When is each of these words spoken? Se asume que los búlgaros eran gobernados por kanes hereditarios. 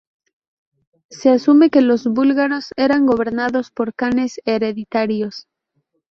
Se 1.11 1.29
asume 1.29 1.69
que 1.69 1.81
los 1.83 2.05
búlgaros 2.07 2.69
eran 2.75 3.05
gobernados 3.05 3.69
por 3.69 3.93
kanes 3.93 4.41
hereditarios. 4.45 5.45